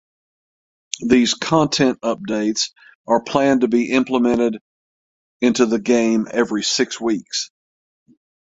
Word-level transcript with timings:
These 1.05 1.35
content 1.35 2.01
updates 2.01 2.71
are 3.05 3.21
planned 3.21 3.61
to 3.61 3.67
be 3.67 3.91
implemented 3.91 4.57
into 5.41 5.67
the 5.67 5.77
game 5.77 6.27
every 6.31 6.63
six 6.63 6.99
weeks. 6.99 7.51